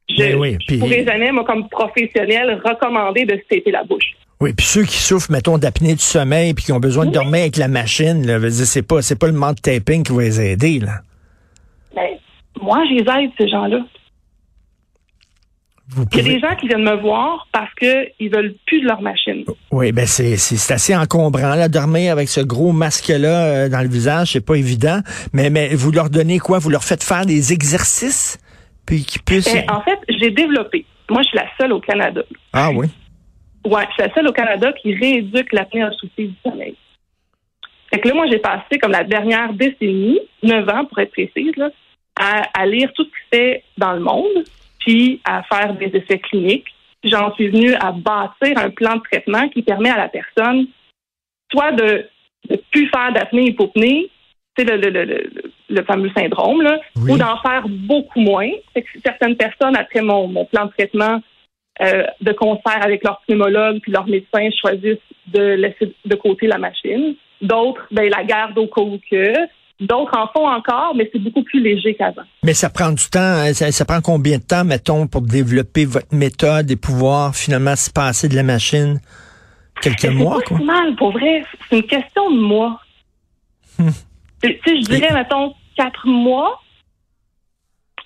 je, 0.08 0.16
ben 0.16 0.58
ne 0.68 0.78
pourrais 0.80 1.04
jamais, 1.04 1.30
moi, 1.30 1.44
comme 1.44 1.68
professionnel, 1.68 2.60
recommander 2.64 3.24
de 3.24 3.34
se 3.36 3.56
taper 3.56 3.70
la 3.70 3.84
bouche. 3.84 4.16
Oui, 4.40 4.52
puis 4.52 4.66
ceux 4.66 4.82
qui 4.82 4.96
souffrent, 4.96 5.30
mettons, 5.30 5.58
d'apnée 5.58 5.94
du 5.94 6.02
sommeil, 6.02 6.54
puis 6.54 6.64
qui 6.64 6.72
ont 6.72 6.80
besoin 6.80 7.06
de 7.06 7.12
dormir 7.12 7.42
avec 7.42 7.56
la 7.56 7.68
machine, 7.68 8.26
là, 8.26 8.40
c'est 8.50 8.82
pas, 8.82 9.00
c'est 9.00 9.16
pas 9.16 9.28
le 9.28 9.34
mode 9.34 9.60
taping 9.62 10.02
qui 10.02 10.12
va 10.12 10.22
les 10.22 10.40
aider, 10.40 10.80
là. 10.80 11.02
Ben, 11.94 12.08
moi, 12.60 12.82
je 12.88 12.94
les 12.94 13.24
aide, 13.24 13.30
ces 13.38 13.48
gens-là. 13.48 13.80
Il 16.12 16.18
y 16.18 16.20
a 16.20 16.22
des 16.22 16.40
gens 16.40 16.56
qui 16.56 16.68
viennent 16.68 16.84
me 16.84 17.00
voir 17.02 17.46
parce 17.52 17.72
qu'ils 17.74 18.30
veulent 18.30 18.54
plus 18.66 18.80
de 18.80 18.86
leur 18.86 19.02
machine. 19.02 19.44
Oui, 19.70 19.92
ben 19.92 20.06
c'est, 20.06 20.36
c'est, 20.36 20.72
assez 20.72 20.96
encombrant, 20.96 21.54
là, 21.54 21.68
dormir 21.68 22.12
avec 22.12 22.28
ce 22.28 22.40
gros 22.40 22.72
masque-là 22.72 23.44
euh, 23.44 23.68
dans 23.68 23.80
le 23.82 23.88
visage, 23.88 24.32
c'est 24.32 24.44
pas 24.44 24.54
évident. 24.54 25.00
Mais, 25.34 25.50
mais 25.50 25.74
vous 25.74 25.90
leur 25.90 26.08
donnez 26.08 26.38
quoi? 26.38 26.58
Vous 26.58 26.70
leur 26.70 26.84
faites 26.84 27.02
faire 27.02 27.26
des 27.26 27.52
exercices? 27.52 28.38
Puis 28.86 29.04
qu'ils 29.04 29.22
puissent... 29.22 29.52
Ben, 29.52 29.64
en 29.70 29.82
fait, 29.82 29.98
j'ai 30.08 30.30
développé. 30.30 30.86
Moi, 31.10 31.22
je 31.22 31.28
suis 31.28 31.38
la 31.38 31.46
seule 31.60 31.72
au 31.72 31.80
Canada. 31.80 32.22
Ah 32.52 32.70
oui? 32.70 32.86
Oui, 33.64 33.80
je 33.88 33.92
suis 33.92 34.02
la 34.02 34.14
seule 34.14 34.28
au 34.28 34.32
Canada 34.32 34.72
qui 34.80 34.94
rééduque 34.94 35.52
l'apnée 35.52 35.86
souci 36.00 36.28
du 36.28 36.34
sommeil. 36.42 36.74
Fait 37.92 38.00
que 38.00 38.08
là, 38.08 38.14
moi, 38.14 38.26
j'ai 38.26 38.38
passé 38.38 38.78
comme 38.80 38.92
la 38.92 39.04
dernière 39.04 39.52
décennie, 39.52 40.20
neuf 40.42 40.68
ans 40.68 40.84
pour 40.86 40.98
être 40.98 41.12
précise, 41.12 41.54
là, 41.56 41.70
à, 42.16 42.66
lire 42.66 42.90
tout 42.94 43.04
ce 43.04 43.08
qui 43.08 43.14
se 43.24 43.36
fait 43.36 43.64
dans 43.76 43.92
le 43.92 44.00
monde, 44.00 44.44
puis 44.78 45.20
à 45.24 45.42
faire 45.42 45.74
des 45.74 45.86
essais 45.96 46.18
cliniques. 46.18 46.68
J'en 47.04 47.34
suis 47.34 47.48
venue 47.48 47.74
à 47.74 47.92
bâtir 47.92 48.56
un 48.56 48.70
plan 48.70 48.96
de 48.96 49.02
traitement 49.02 49.48
qui 49.48 49.62
permet 49.62 49.90
à 49.90 49.96
la 49.96 50.08
personne 50.08 50.66
soit 51.50 51.72
de 51.72 52.06
ne 52.50 52.56
plus 52.70 52.88
faire 52.88 53.12
d'apnée 53.12 53.48
hypopnée, 53.48 54.08
c'est 54.56 54.64
le, 54.64 54.76
le, 54.76 55.30
le, 55.68 55.84
fameux 55.84 56.10
syndrome, 56.16 56.62
là, 56.62 56.78
ou 56.96 57.16
d'en 57.16 57.38
faire 57.38 57.66
beaucoup 57.68 58.20
moins. 58.20 58.50
certaines 59.04 59.36
personnes, 59.36 59.76
après 59.76 60.00
mon, 60.02 60.28
mon 60.28 60.44
plan 60.44 60.66
de 60.66 60.70
traitement 60.70 61.20
euh, 61.80 62.04
de 62.20 62.32
concert 62.32 62.82
avec 62.82 63.02
leur 63.04 63.20
pneumologue 63.26 63.80
puis 63.80 63.92
leur 63.92 64.06
médecin, 64.06 64.48
choisissent 64.60 64.98
de 65.28 65.54
laisser 65.54 65.94
de 66.04 66.14
côté 66.16 66.46
la 66.46 66.58
machine. 66.58 67.14
D'autres, 67.42 67.82
ben, 67.90 68.08
la 68.08 68.24
garde 68.24 68.56
au 68.56 68.66
cas 68.66 68.80
où 68.80 68.98
que. 69.10 69.34
D'autres 69.80 70.16
en 70.16 70.28
font 70.28 70.46
encore, 70.48 70.94
mais 70.94 71.10
c'est 71.12 71.18
beaucoup 71.18 71.42
plus 71.42 71.60
léger 71.60 71.94
qu'avant. 71.94 72.22
Mais 72.44 72.54
ça 72.54 72.70
prend 72.70 72.92
du 72.92 73.04
temps. 73.10 73.18
Hein? 73.18 73.52
Ça, 73.52 73.84
prend 73.84 74.00
combien 74.00 74.38
de 74.38 74.42
temps, 74.42 74.64
mettons, 74.64 75.08
pour 75.08 75.22
développer 75.22 75.84
votre 75.84 76.14
méthode 76.14 76.70
et 76.70 76.76
pouvoir 76.76 77.34
finalement 77.34 77.74
se 77.74 77.90
passer 77.90 78.28
de 78.28 78.36
la 78.36 78.44
machine? 78.44 79.00
Quelques 79.80 80.04
mois, 80.04 80.40
quoi? 80.42 80.58
C'est 80.58 80.64
mal, 80.64 80.94
pour 80.94 81.10
vrai. 81.10 81.42
C'est 81.68 81.78
une 81.78 81.86
question 81.86 82.30
de 82.30 82.40
mois. 82.40 82.80
Hmm. 83.76 83.88
Tu 84.40 84.50
sais, 84.64 84.76
je 84.76 84.82
dirais, 84.82 85.12
mettons, 85.12 85.52
quatre 85.76 86.06
mois. 86.06 86.60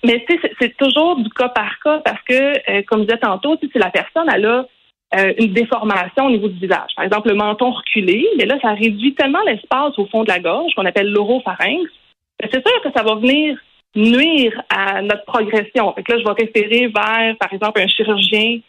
Mais 0.03 0.23
tu 0.27 0.39
sais, 0.39 0.51
c'est 0.59 0.75
toujours 0.77 1.17
du 1.17 1.29
cas 1.29 1.49
par 1.49 1.77
cas 1.83 1.99
parce 2.03 2.21
que, 2.23 2.33
euh, 2.71 2.81
comme 2.87 3.01
je 3.01 3.05
disais 3.05 3.19
tantôt, 3.19 3.55
si 3.59 3.69
la 3.75 3.91
personne, 3.91 4.27
elle 4.33 4.45
a 4.45 4.65
euh, 5.15 5.33
une 5.37 5.53
déformation 5.53 6.25
au 6.25 6.31
niveau 6.31 6.49
du 6.49 6.59
visage. 6.59 6.91
Par 6.95 7.05
exemple, 7.05 7.29
le 7.29 7.35
menton 7.35 7.71
reculé, 7.71 8.27
mais 8.37 8.45
là, 8.45 8.57
ça 8.61 8.73
réduit 8.73 9.15
tellement 9.15 9.41
l'espace 9.45 9.97
au 9.97 10.05
fond 10.07 10.23
de 10.23 10.29
la 10.29 10.39
gorge 10.39 10.73
qu'on 10.75 10.85
appelle 10.85 11.11
l'oropharynx. 11.11 11.89
C'est 12.41 12.67
sûr 12.67 12.81
que 12.83 12.89
ça 12.95 13.03
va 13.03 13.15
venir 13.15 13.57
nuire 13.95 14.61
à 14.69 15.01
notre 15.01 15.25
progression. 15.25 15.93
Fait 15.93 16.03
que 16.03 16.11
là, 16.11 16.19
je 16.19 16.23
vais 16.23 16.45
référer 16.45 16.87
vers, 16.87 17.37
par 17.37 17.53
exemple, 17.53 17.79
un 17.79 17.87
chirurgien 17.87 18.59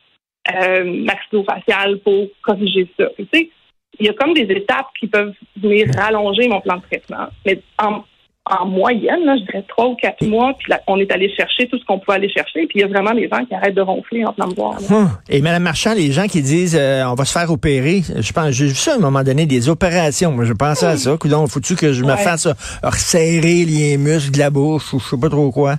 euh, 0.55 0.85
maxillofacial 0.85 1.99
pour 1.99 2.29
corriger 2.43 2.89
ça. 2.99 3.09
Tu 3.17 3.27
sais, 3.33 3.51
il 3.99 4.07
y 4.07 4.09
a 4.09 4.13
comme 4.13 4.33
des 4.33 4.43
étapes 4.43 4.89
qui 4.99 5.09
peuvent 5.09 5.35
venir 5.57 5.89
rallonger 5.97 6.49
mon 6.49 6.61
plan 6.61 6.77
de 6.77 6.83
traitement. 6.83 7.27
Mais 7.45 7.61
en, 7.83 8.05
en 8.51 8.67
moyenne, 8.67 9.21
je 9.27 9.45
dirais 9.45 9.65
trois 9.69 9.87
ou 9.87 9.95
quatre 9.95 10.25
mois, 10.27 10.55
puis 10.59 10.73
on 10.87 10.99
est 10.99 11.11
allé 11.13 11.33
chercher 11.35 11.69
tout 11.69 11.79
ce 11.79 11.85
qu'on 11.85 11.99
pouvait 11.99 12.17
aller 12.17 12.29
chercher, 12.29 12.67
puis 12.67 12.79
il 12.79 12.81
y 12.81 12.85
a 12.85 12.89
vraiment 12.89 13.15
des 13.15 13.29
gens 13.29 13.45
qui 13.45 13.55
arrêtent 13.55 13.75
de 13.75 13.83
ronfler 13.83 14.25
en 14.25 14.33
train 14.33 14.49
de 14.49 14.55
voir. 14.55 14.79
Hum. 14.91 15.11
Et 15.29 15.41
Mme 15.41 15.63
Marchand, 15.63 15.95
les 15.95 16.13
gens 16.13 16.27
qui 16.27 16.43
disent 16.43 16.77
euh, 16.79 17.05
on 17.05 17.15
va 17.15 17.25
se 17.25 17.33
faire 17.33 17.51
opérer, 17.51 18.03
je 18.17 18.33
pense, 18.33 18.51
j'ai 18.51 18.67
vu 18.67 18.75
ça 18.75 18.93
à 18.93 18.97
un 18.97 19.01
moment 19.01 19.23
donné, 19.23 19.47
des 19.47 19.69
opérations. 19.69 20.33
Moi, 20.33 20.45
je 20.45 20.53
pensais 20.53 20.87
à 20.87 20.97
ça. 20.97 21.17
Donc, 21.17 21.49
faut-tu 21.49 21.77
que 21.77 21.93
je 21.93 22.05
me 22.05 22.17
fasse 22.17 22.49
resserrer 22.83 23.65
les 23.65 23.97
muscles 23.99 24.33
de 24.33 24.39
la 24.39 24.51
bouche 24.51 24.93
ou 24.95 25.01
je 25.01 25.05
sais 25.05 25.21
pas 25.21 25.29
trop 25.29 25.51
quoi? 25.51 25.77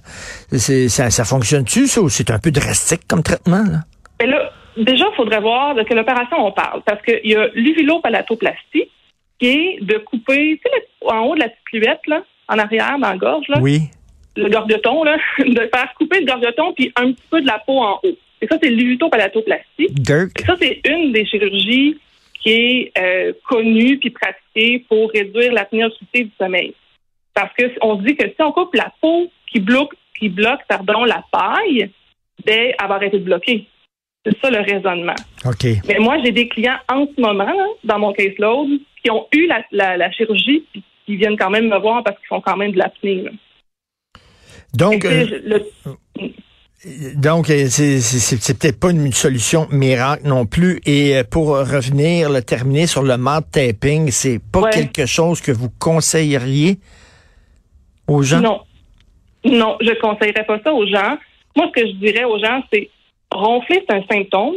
Ça, 0.52 1.10
ça 1.10 1.24
fonctionne-tu, 1.24 1.88
ça, 1.88 2.02
ou 2.02 2.10
c'est 2.10 2.32
un 2.32 2.40
peu 2.40 2.52
drastique 2.52 3.02
comme 3.08 3.24
traitement? 3.24 3.64
Là? 3.64 4.26
Là, 4.26 4.52
déjà, 4.78 5.06
il 5.12 5.16
faudrait 5.16 5.42
voir 5.42 5.76
de 5.76 5.84
quelle 5.84 6.00
opération 6.00 6.38
on 6.46 6.52
parle, 6.52 6.82
parce 6.86 7.02
qu'il 7.02 7.32
y 7.32 7.36
a 7.36 7.48
l'uvulopalatoplastie, 7.54 8.90
qui 9.40 9.48
est 9.48 9.78
de 9.82 9.98
couper, 10.00 10.60
tu 10.64 10.72
sais, 10.72 11.14
en 11.14 11.26
haut 11.26 11.36
de 11.36 11.40
la 11.40 11.50
petite 11.50 11.64
cluette, 11.66 12.08
là, 12.08 12.22
en 12.50 12.58
arrière, 12.58 12.98
dans 13.00 13.10
la 13.10 13.18
gorge, 13.18 13.48
là. 13.48 13.60
Oui. 13.62 13.82
Le 14.36 14.50
gorgeton, 14.50 15.04
là, 15.04 15.18
de 15.40 15.70
faire 15.74 15.94
couper 15.98 16.22
le 16.22 16.26
gorgeton 16.26 16.74
puis 16.74 16.92
un 16.96 17.12
petit 17.12 17.24
peu 17.30 17.42
de 17.42 17.48
la 17.48 17.60
peau 17.60 17.80
en 17.80 18.00
haut. 18.04 18.18
Et 18.42 18.48
ça, 18.48 18.58
c'est 18.62 18.70
l'uvutopalatoplastie. 18.70 19.88
Et 20.40 20.46
ça, 20.46 20.56
c'est 20.60 20.82
une 20.88 21.12
des 21.12 21.26
chirurgies 21.26 21.98
qui 22.42 22.50
est 22.50 22.92
euh, 22.98 23.34
connue 23.48 23.98
puis 24.00 24.12
pratiquée 24.12 24.86
pour 24.88 25.12
réduire 25.12 25.52
l'apnée 25.52 25.84
obstructive 25.84 26.28
du 26.28 26.32
sommeil. 26.38 26.74
Parce 27.34 27.54
que 27.54 27.64
on 27.82 27.96
dit 27.96 28.16
que 28.16 28.28
si 28.28 28.42
on 28.42 28.52
coupe 28.52 28.74
la 28.76 28.92
peau 29.02 29.30
qui 29.52 29.60
bloque, 29.60 29.94
qui 30.18 30.30
bloque, 30.30 30.62
pardon, 30.68 31.04
la 31.04 31.24
paille, 31.32 31.90
ben, 32.46 32.74
elle 32.80 32.88
va 32.88 32.96
arrêter 32.96 33.20
de 33.20 33.24
bloquer. 33.24 33.68
C'est 34.26 34.38
ça 34.42 34.50
le 34.50 34.60
raisonnement. 34.60 35.16
OK. 35.46 35.66
Mais 35.88 36.00
moi, 36.00 36.18
j'ai 36.24 36.32
des 36.32 36.48
clients 36.48 36.78
en 36.92 37.08
ce 37.08 37.22
moment, 37.22 37.54
dans 37.84 38.00
mon 38.00 38.14
caseload, 38.14 38.70
qui 39.02 39.12
ont 39.12 39.28
eu 39.34 39.48
la, 39.48 39.64
la, 39.72 39.98
la 39.98 40.12
chirurgie 40.12 40.66
puis 40.72 40.84
viennent 41.18 41.38
quand 41.38 41.50
même 41.50 41.68
me 41.68 41.78
voir 41.80 42.04
parce 42.04 42.18
qu'ils 42.18 42.28
font 42.28 42.42
quand 42.42 42.58
même 42.58 42.72
de 42.72 42.78
l'apnée. 42.78 43.26
Donc, 44.74 45.06
euh, 45.06 45.26
donc 47.16 47.50
euh, 47.50 47.68
c'est 47.68 48.58
peut-être 48.58 48.80
pas 48.80 48.92
une 48.92 49.12
solution 49.12 49.68
miracle 49.72 50.28
non 50.28 50.46
plus. 50.46 50.80
Et 50.86 51.18
euh, 51.18 51.24
pour 51.24 51.48
revenir, 51.48 52.30
le 52.30 52.42
terminer 52.42 52.88
sur 52.88 53.04
le 53.04 53.18
mat 53.18 53.42
taping, 53.52 54.12
c'est 54.12 54.40
pas 54.40 54.70
quelque 54.70 55.06
chose 55.06 55.42
que 55.42 55.52
vous 55.52 55.70
conseilleriez 55.80 56.80
aux 58.08 58.24
gens? 58.24 58.42
Non. 58.42 58.62
Non, 59.46 59.78
je 59.80 59.98
conseillerais 60.02 60.46
pas 60.46 60.60
ça 60.64 60.74
aux 60.74 60.86
gens. 60.86 61.18
Moi, 61.56 61.68
ce 61.68 61.82
que 61.82 61.88
je 61.88 61.94
dirais 61.94 62.26
aux 62.26 62.40
gens, 62.40 62.62
c'est 62.72 62.90
ronfler, 63.32 63.84
c'est 63.88 63.96
un 63.96 64.04
symptôme. 64.12 64.56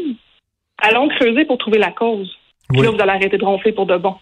Allons 0.79 1.09
creuser 1.09 1.45
pour 1.45 1.59
trouver 1.59 1.79
la 1.79 1.93
cause. 1.93 2.31
Puis 2.69 2.83
là, 2.83 2.91
vous 2.91 3.01
allez 3.01 3.11
arrêter 3.11 3.39
de 3.39 3.45
ronfler 3.45 3.73
pour 3.73 3.87
de 3.87 3.97
bon. 3.97 4.17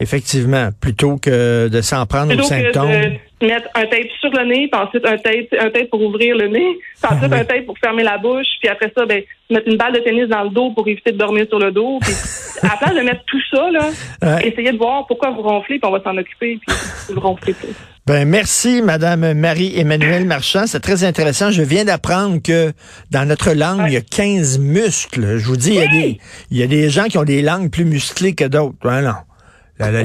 Effectivement, 0.00 0.70
plutôt 0.80 1.16
que 1.16 1.68
de 1.68 1.80
s'en 1.82 2.06
prendre 2.06 2.34
aux 2.34 2.42
symptômes. 2.42 2.90
Que 2.90 3.44
de 3.44 3.46
mettre 3.46 3.68
un 3.74 3.86
tape 3.86 4.08
sur 4.20 4.30
le 4.30 4.44
nez, 4.46 4.68
puis 4.70 4.80
ensuite 4.80 5.04
un 5.06 5.16
tape, 5.16 5.54
un 5.58 5.70
tape 5.70 5.90
pour 5.90 6.02
ouvrir 6.02 6.36
le 6.36 6.48
nez, 6.48 6.78
puis 7.02 7.12
ensuite 7.14 7.32
un 7.32 7.44
tape 7.44 7.66
pour 7.66 7.78
fermer 7.78 8.02
la 8.02 8.18
bouche, 8.18 8.46
puis 8.60 8.68
après 8.68 8.92
ça, 8.96 9.04
ben, 9.06 9.22
mettre 9.50 9.68
une 9.68 9.76
balle 9.76 9.92
de 9.92 9.98
tennis 10.00 10.28
dans 10.28 10.44
le 10.44 10.50
dos 10.50 10.70
pour 10.70 10.88
éviter 10.88 11.12
de 11.12 11.18
dormir 11.18 11.46
sur 11.48 11.58
le 11.58 11.70
dos. 11.70 11.98
Puis, 12.00 12.12
à 12.62 12.68
la 12.68 12.76
place 12.76 12.94
de 12.94 13.00
mettre 13.00 13.24
tout 13.26 13.40
ça, 13.50 13.70
là, 13.70 14.38
essayez 14.42 14.72
de 14.72 14.78
voir 14.78 15.06
pourquoi 15.06 15.30
vous 15.30 15.42
ronflez, 15.42 15.78
puis 15.78 15.88
on 15.88 15.92
va 15.92 16.02
s'en 16.02 16.16
occuper, 16.16 16.58
puis 16.66 16.76
vous 17.14 17.20
ronflez 17.20 17.52
plus. 17.52 17.74
Ben, 18.06 18.26
merci, 18.26 18.82
Madame 18.82 19.34
Marie-Emmanuelle 19.34 20.24
Marchand. 20.24 20.66
C'est 20.66 20.80
très 20.80 21.04
intéressant. 21.04 21.50
Je 21.50 21.62
viens 21.62 21.84
d'apprendre 21.84 22.42
que 22.42 22.72
dans 23.10 23.28
notre 23.28 23.52
langue, 23.52 23.84
il 23.86 23.92
y 23.92 23.96
a 23.96 24.00
15 24.00 24.58
muscles. 24.58 25.36
Je 25.36 25.46
vous 25.46 25.56
dis, 25.56 25.70
il, 25.70 25.76
y 25.76 25.82
a 25.82 25.86
des, 25.86 26.18
il 26.50 26.56
y 26.56 26.62
a 26.62 26.66
des 26.66 26.88
gens 26.88 27.04
qui 27.04 27.18
ont 27.18 27.24
des 27.24 27.42
langues 27.42 27.70
plus 27.70 27.84
musclées 27.84 28.34
que 28.34 28.44
d'autres. 28.44 28.88
Hein, 28.88 29.14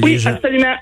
oui, 0.02 0.26
absolument. 0.26 0.74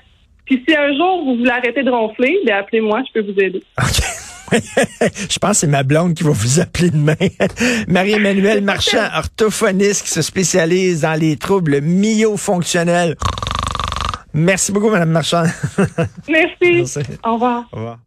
Puis 0.45 0.63
si 0.67 0.75
un 0.75 0.95
jour 0.95 1.23
vous 1.25 1.37
voulez 1.37 1.49
arrêter 1.49 1.83
de 1.83 1.89
ronfler, 1.89 2.37
ben 2.45 2.57
appelez-moi, 2.57 3.01
je 3.07 3.19
peux 3.19 3.31
vous 3.31 3.39
aider. 3.39 3.63
je 4.51 5.39
pense 5.39 5.51
que 5.51 5.57
c'est 5.57 5.67
ma 5.67 5.83
blonde 5.83 6.13
qui 6.13 6.23
va 6.23 6.31
vous 6.31 6.59
appeler 6.59 6.91
demain. 6.91 7.15
Marie-Emmanuelle 7.87 8.61
Marchand, 8.61 9.07
orthophoniste 9.15 10.03
qui 10.03 10.11
se 10.11 10.21
spécialise 10.21 11.01
dans 11.01 11.19
les 11.19 11.35
troubles 11.37 11.81
myofonctionnels. 11.81 13.15
Merci 14.33 14.71
beaucoup, 14.71 14.89
Mme 14.89 15.09
Marchand. 15.09 15.43
Merci. 16.29 16.55
Merci. 16.61 16.99
Au 17.23 17.33
revoir. 17.33 17.65
Au 17.71 17.77
revoir. 17.77 17.99